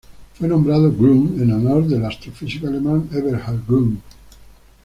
[0.33, 4.01] Fue nombrado Grün en honor al astrofísico alemán Eberhard Grün.